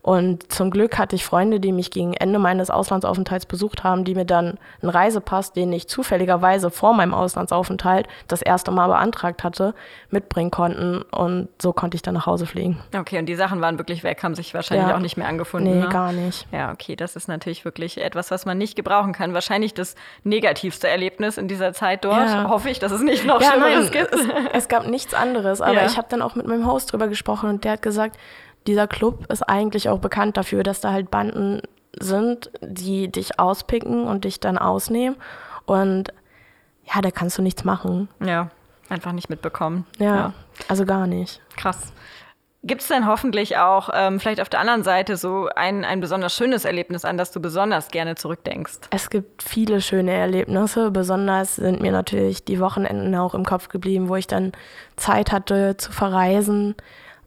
[0.10, 4.16] Und zum Glück hatte ich Freunde, die mich gegen Ende meines Auslandsaufenthalts besucht haben, die
[4.16, 9.76] mir dann einen Reisepass, den ich zufälligerweise vor meinem Auslandsaufenthalt das erste Mal beantragt hatte,
[10.10, 11.04] mitbringen konnten.
[11.04, 12.80] Und so konnte ich dann nach Hause fliegen.
[12.98, 14.96] Okay, und die Sachen waren wirklich weg, haben sich wahrscheinlich ja.
[14.96, 15.78] auch nicht mehr angefunden.
[15.78, 15.90] Nee, ne?
[15.90, 16.48] gar nicht.
[16.52, 19.36] Ja, okay, das ist natürlich wirklich etwas, was man nicht gebrauchen kann.
[19.36, 19.94] Wahrscheinlich das
[20.24, 22.30] negativste Erlebnis in dieser Zeit dort.
[22.30, 22.50] Ja.
[22.50, 24.12] Hoffe ich, dass es nicht noch ja, Schlimmeres gibt.
[24.12, 24.22] Es,
[24.54, 25.86] es, gab nichts anderes, aber ja.
[25.86, 28.18] ich habe dann auch mit meinem Host drüber gesprochen und der hat gesagt,
[28.68, 31.62] dieser Club ist eigentlich auch bekannt dafür, dass da halt Banden
[32.00, 35.18] sind, die dich auspicken und dich dann ausnehmen.
[35.66, 36.14] Und
[36.84, 38.10] ja, da kannst du nichts machen.
[38.24, 38.50] Ja,
[38.90, 39.86] einfach nicht mitbekommen.
[39.98, 40.34] Ja, ja.
[40.68, 41.42] also gar nicht.
[41.56, 41.94] Krass.
[42.62, 46.36] Gibt es denn hoffentlich auch ähm, vielleicht auf der anderen Seite so ein, ein besonders
[46.36, 48.80] schönes Erlebnis, an das du besonders gerne zurückdenkst?
[48.90, 50.92] Es gibt viele schöne Erlebnisse.
[50.92, 54.52] Besonders sind mir natürlich die Wochenenden auch im Kopf geblieben, wo ich dann
[54.98, 56.76] Zeit hatte zu verreisen.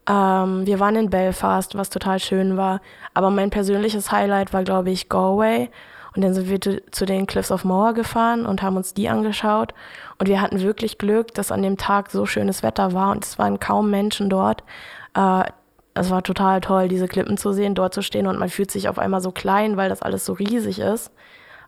[0.07, 2.81] Ähm, wir waren in Belfast, was total schön war.
[3.13, 5.69] Aber mein persönliches Highlight war, glaube ich, Galway.
[6.15, 9.73] Und dann sind wir zu den Cliffs of Moher gefahren und haben uns die angeschaut.
[10.19, 13.39] Und wir hatten wirklich Glück, dass an dem Tag so schönes Wetter war und es
[13.39, 14.63] waren kaum Menschen dort.
[15.15, 15.45] Äh,
[15.95, 18.89] es war total toll, diese Klippen zu sehen, dort zu stehen und man fühlt sich
[18.89, 21.11] auf einmal so klein, weil das alles so riesig ist.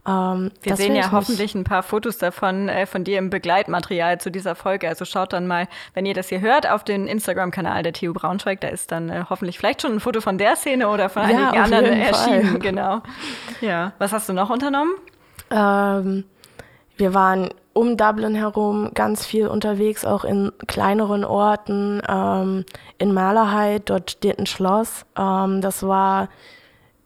[0.07, 4.29] Ähm, Wir sehen ja hoffentlich ein paar Fotos davon äh, von dir im Begleitmaterial zu
[4.29, 4.87] dieser Folge.
[4.87, 8.61] Also schaut dann mal, wenn ihr das hier hört, auf den Instagram-Kanal der TU Braunschweig.
[8.61, 11.49] Da ist dann äh, hoffentlich vielleicht schon ein Foto von der Szene oder von ja,
[11.49, 12.49] einigen anderen erschienen.
[12.51, 12.59] Fall.
[12.59, 13.01] Genau.
[13.61, 13.93] Ja.
[13.99, 14.91] Was hast du noch unternommen?
[15.49, 16.25] Ähm,
[16.97, 22.01] wir waren um Dublin herum ganz viel unterwegs, auch in kleineren Orten.
[22.07, 22.65] Ähm,
[22.97, 25.05] in Malerheit, dort steht ein Schloss.
[25.17, 26.29] Ähm, das war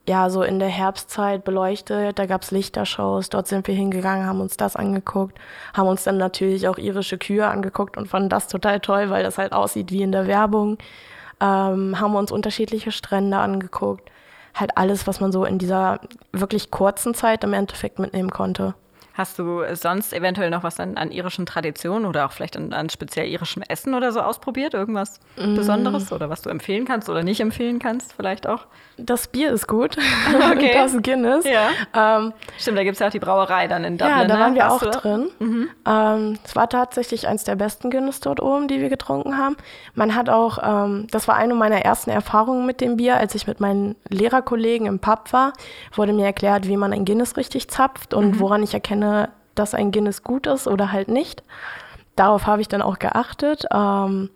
[0.09, 2.19] ja so in der Herbstzeit beleuchtet.
[2.19, 3.29] Da gab es Lichtershows.
[3.29, 5.37] Dort sind wir hingegangen, haben uns das angeguckt,
[5.73, 9.37] haben uns dann natürlich auch irische Kühe angeguckt und fanden das total toll, weil das
[9.37, 10.77] halt aussieht wie in der Werbung.
[11.39, 14.09] Ähm, haben uns unterschiedliche Strände angeguckt.
[14.55, 16.01] Halt alles, was man so in dieser
[16.33, 18.73] wirklich kurzen Zeit im Endeffekt mitnehmen konnte.
[19.13, 22.89] Hast du sonst eventuell noch was an, an irischen Traditionen oder auch vielleicht an, an
[22.89, 24.73] speziell irischem Essen oder so ausprobiert?
[24.73, 25.55] Irgendwas mm.
[25.55, 28.67] Besonderes oder was du empfehlen kannst oder nicht empfehlen kannst vielleicht auch?
[28.97, 29.97] Das Bier ist gut.
[30.49, 30.71] Okay.
[30.73, 31.45] das Guinness.
[31.45, 31.69] Ja.
[31.93, 34.17] Ähm, Stimmt, da gibt es ja auch die Brauerei dann in Dublin.
[34.17, 34.39] Ja, da ne?
[34.39, 35.29] waren wir Warst auch drin.
[35.39, 35.69] Mhm.
[35.85, 39.57] Ähm, es war tatsächlich eins der besten Guinness dort oben, die wir getrunken haben.
[39.95, 43.47] Man hat auch, ähm, das war eine meiner ersten Erfahrungen mit dem Bier, als ich
[43.47, 45.53] mit meinen Lehrerkollegen im Pub war,
[45.93, 48.39] wurde mir erklärt, wie man ein Guinness richtig zapft und mhm.
[48.39, 49.08] woran ich erkenne,
[49.55, 51.43] dass ein Guinness gut ist oder halt nicht.
[52.15, 53.65] Darauf habe ich dann auch geachtet.
[53.73, 54.29] Ähm,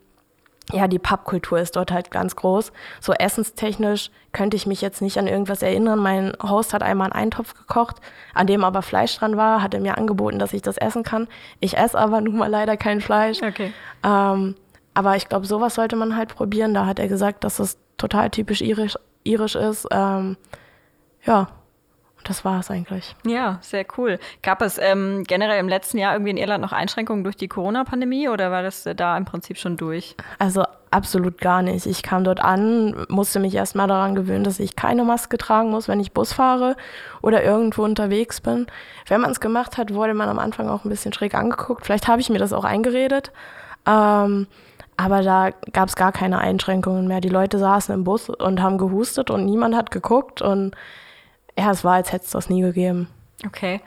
[0.71, 2.71] ja, die Pubkultur ist dort halt ganz groß.
[3.01, 5.99] So essenstechnisch könnte ich mich jetzt nicht an irgendwas erinnern.
[5.99, 7.97] Mein Host hat einmal einen Eintopf gekocht,
[8.33, 11.27] an dem aber Fleisch dran war, hat er mir angeboten, dass ich das essen kann.
[11.59, 13.41] Ich esse aber nun mal leider kein Fleisch.
[13.41, 13.73] Okay.
[14.03, 14.55] Ähm,
[14.93, 16.73] aber ich glaube, sowas sollte man halt probieren.
[16.73, 19.87] Da hat er gesagt, dass das total typisch irisch, irisch ist.
[19.91, 20.37] Ähm,
[21.25, 21.47] ja,
[22.23, 23.15] das war es eigentlich.
[23.25, 24.19] Ja, sehr cool.
[24.41, 28.29] Gab es ähm, generell im letzten Jahr irgendwie in Irland noch Einschränkungen durch die Corona-Pandemie
[28.29, 30.15] oder war das äh, da im Prinzip schon durch?
[30.39, 31.85] Also absolut gar nicht.
[31.85, 35.87] Ich kam dort an, musste mich erstmal daran gewöhnen, dass ich keine Maske tragen muss,
[35.87, 36.75] wenn ich Bus fahre
[37.21, 38.67] oder irgendwo unterwegs bin.
[39.07, 41.85] Wenn man es gemacht hat, wurde man am Anfang auch ein bisschen schräg angeguckt.
[41.85, 43.31] Vielleicht habe ich mir das auch eingeredet.
[43.85, 44.47] Ähm,
[44.95, 47.21] aber da gab es gar keine Einschränkungen mehr.
[47.21, 50.75] Die Leute saßen im Bus und haben gehustet und niemand hat geguckt und
[51.57, 53.07] ja, es war, als hätte es das nie gegeben.
[53.45, 53.81] Okay.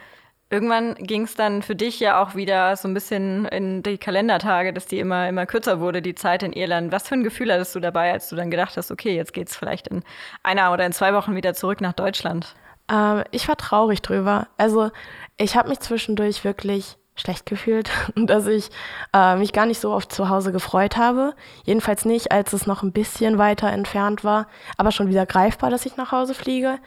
[0.49, 4.73] Irgendwann ging es dann für dich ja auch wieder so ein bisschen in die Kalendertage,
[4.73, 6.93] dass die immer, immer kürzer wurde, die Zeit in Irland.
[6.93, 9.49] Was für ein Gefühl hattest du dabei, als du dann gedacht hast, okay, jetzt geht
[9.49, 10.05] es vielleicht in
[10.45, 12.55] einer oder in zwei Wochen wieder zurück nach Deutschland?
[12.89, 14.47] Ähm, ich war traurig drüber.
[14.57, 14.91] Also
[15.37, 18.71] ich habe mich zwischendurch wirklich schlecht gefühlt, dass ich
[19.13, 21.35] äh, mich gar nicht so oft zu Hause gefreut habe.
[21.65, 25.87] Jedenfalls nicht, als es noch ein bisschen weiter entfernt war, aber schon wieder greifbar, dass
[25.87, 26.79] ich nach Hause fliege.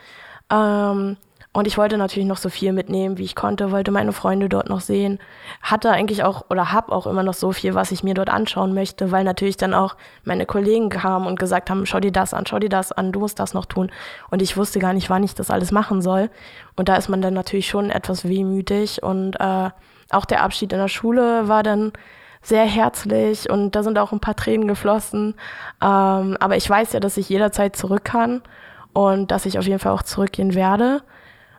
[0.52, 1.18] Ähm,
[1.52, 4.70] und ich wollte natürlich noch so viel mitnehmen, wie ich konnte, wollte meine Freunde dort
[4.70, 5.18] noch sehen.
[5.64, 8.76] Hatte eigentlich auch oder habe auch immer noch so viel, was ich mir dort anschauen
[8.76, 12.46] möchte, weil natürlich dann auch meine Kollegen kamen und gesagt haben, schau dir das an,
[12.46, 13.92] schau dir das an, du musst das noch tun.
[14.30, 16.30] Und ich wusste gar nicht, wann ich das alles machen soll.
[16.76, 19.02] Und da ist man dann natürlich schon etwas wehmütig.
[19.02, 19.72] Und äh,
[20.12, 21.94] auch der Abschied in der Schule war dann
[22.42, 25.34] sehr herzlich und da sind auch ein paar Tränen geflossen.
[25.82, 28.44] Ähm, aber ich weiß ja, dass ich jederzeit zurück kann
[28.94, 31.02] und dass ich auf jeden Fall auch zurückgehen werde.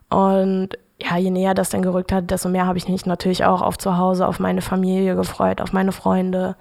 [0.08, 0.70] Und
[1.02, 3.78] ja, je näher das dann gerückt hat, desto mehr habe ich mich natürlich auch auf
[3.78, 6.56] zu Hause, auf meine Familie gefreut, auf meine Freunde.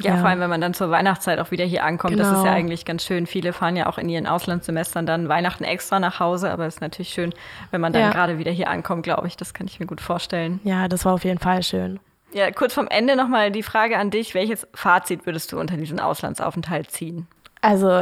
[0.00, 2.16] Ja, ja, vor allem, wenn man dann zur Weihnachtszeit auch wieder hier ankommt.
[2.16, 2.24] Genau.
[2.24, 2.56] Das ist ja genau.
[2.56, 3.26] eigentlich ganz schön.
[3.26, 6.80] Viele fahren ja auch in ihren Auslandssemestern dann Weihnachten extra nach Hause, aber es ist
[6.80, 7.32] natürlich schön,
[7.70, 8.10] wenn man dann ja.
[8.10, 9.36] gerade wieder hier ankommt, glaube ich.
[9.36, 10.60] Das kann ich mir gut vorstellen.
[10.64, 12.00] Ja, das war auf jeden Fall schön.
[12.32, 14.34] Ja, kurz vom Ende nochmal die Frage an dich.
[14.34, 17.28] Welches Fazit würdest du unter diesen Auslandsaufenthalt ziehen?
[17.60, 18.00] Also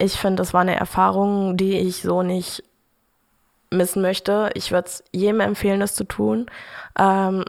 [0.00, 2.62] ich finde, das war eine Erfahrung, die ich so nicht
[3.70, 4.50] missen möchte.
[4.54, 6.46] Ich würde es jedem empfehlen, das zu tun.
[6.98, 7.44] Ähm,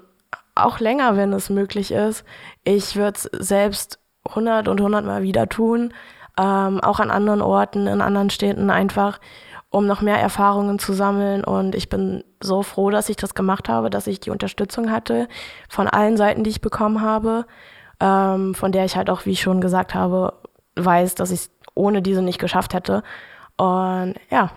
[0.54, 2.26] auch länger, wenn es möglich ist.
[2.64, 5.94] Ich würde es selbst 100 und 100 Mal wieder tun.
[6.38, 9.20] Ähm, auch an anderen Orten, in anderen Städten einfach,
[9.70, 11.44] um noch mehr Erfahrungen zu sammeln.
[11.44, 15.30] Und ich bin so froh, dass ich das gemacht habe, dass ich die Unterstützung hatte
[15.70, 17.46] von allen Seiten, die ich bekommen habe,
[18.02, 20.34] ähm, von der ich halt auch, wie ich schon gesagt habe,
[20.76, 23.04] weiß, dass ich ohne diese nicht geschafft hätte.
[23.58, 24.52] Und ja,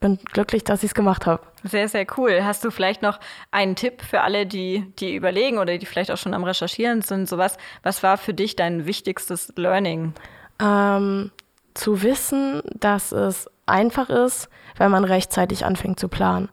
[0.00, 1.42] bin glücklich, dass ich es gemacht habe.
[1.62, 2.44] Sehr, sehr cool.
[2.44, 3.18] Hast du vielleicht noch
[3.50, 7.26] einen Tipp für alle, die, die überlegen oder die vielleicht auch schon am Recherchieren sind?
[7.28, 10.12] Sowas, was war für dich dein wichtigstes Learning?
[10.60, 11.30] Ähm,
[11.72, 16.50] zu wissen, dass es einfach ist, wenn man rechtzeitig anfängt zu planen.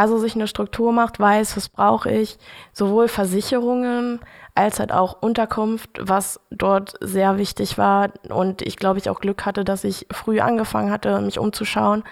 [0.00, 2.38] Also sich eine Struktur macht, weiß, was brauche ich,
[2.72, 4.20] sowohl Versicherungen
[4.54, 9.44] als halt auch Unterkunft, was dort sehr wichtig war und ich glaube, ich auch Glück
[9.44, 12.02] hatte, dass ich früh angefangen hatte, mich umzuschauen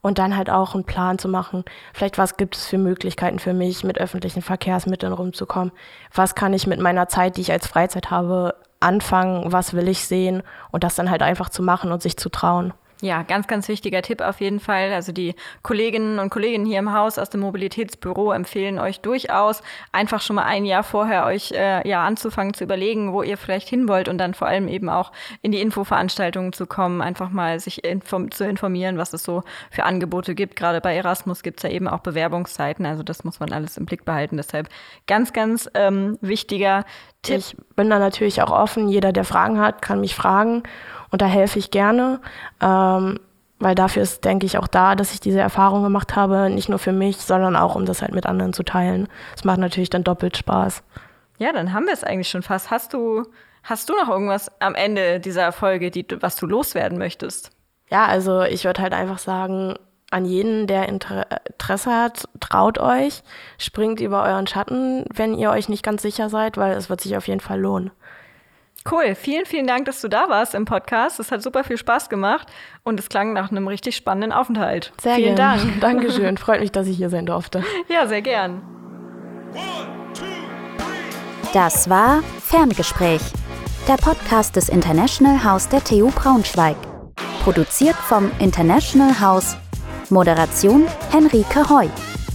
[0.00, 1.64] und dann halt auch einen Plan zu machen.
[1.92, 5.70] Vielleicht was gibt es für Möglichkeiten für mich, mit öffentlichen Verkehrsmitteln rumzukommen?
[6.12, 10.08] Was kann ich mit meiner Zeit, die ich als Freizeit habe, anfangen, was will ich
[10.08, 12.74] sehen und das dann halt einfach zu machen und sich zu trauen.
[13.00, 14.92] Ja, ganz, ganz wichtiger Tipp auf jeden Fall.
[14.92, 20.20] Also die Kolleginnen und Kollegen hier im Haus aus dem Mobilitätsbüro empfehlen euch durchaus, einfach
[20.20, 23.86] schon mal ein Jahr vorher euch äh, ja anzufangen zu überlegen, wo ihr vielleicht hin
[23.86, 27.84] wollt und dann vor allem eben auch in die Infoveranstaltungen zu kommen, einfach mal sich
[27.84, 30.56] inform zu informieren, was es so für Angebote gibt.
[30.56, 33.86] Gerade bei Erasmus gibt es ja eben auch Bewerbungszeiten, also das muss man alles im
[33.86, 34.38] Blick behalten.
[34.38, 34.68] Deshalb
[35.06, 36.84] ganz, ganz ähm, wichtiger
[37.22, 37.38] Tipp.
[37.38, 38.88] Ich bin da natürlich auch offen.
[38.88, 40.64] Jeder, der Fragen hat, kann mich fragen.
[41.10, 42.20] Und da helfe ich gerne,
[42.60, 43.18] ähm,
[43.58, 46.78] weil dafür ist, denke ich, auch da, dass ich diese Erfahrung gemacht habe, nicht nur
[46.78, 49.08] für mich, sondern auch, um das halt mit anderen zu teilen.
[49.36, 50.82] Es macht natürlich dann doppelt Spaß.
[51.38, 52.70] Ja, dann haben wir es eigentlich schon fast.
[52.70, 53.24] Hast du,
[53.62, 57.50] hast du noch irgendwas am Ende dieser Folge, die, was du loswerden möchtest?
[57.90, 59.74] Ja, also ich würde halt einfach sagen,
[60.10, 63.22] an jeden, der Interesse hat, traut euch,
[63.58, 67.16] springt über euren Schatten, wenn ihr euch nicht ganz sicher seid, weil es wird sich
[67.16, 67.90] auf jeden Fall lohnen.
[68.90, 71.20] Cool, vielen, vielen Dank, dass du da warst im Podcast.
[71.20, 72.48] Es hat super viel Spaß gemacht
[72.84, 74.92] und es klang nach einem richtig spannenden Aufenthalt.
[75.00, 75.58] Sehr vielen gern.
[75.58, 75.80] Dank.
[75.80, 77.62] Dankeschön, freut mich, dass ich hier sein durfte.
[77.88, 78.62] Ja, sehr gern.
[81.52, 83.20] Das war Ferngespräch,
[83.86, 86.76] der Podcast des International House der TU Braunschweig.
[87.44, 89.56] Produziert vom International House.
[90.10, 91.88] Moderation Henrike Heu.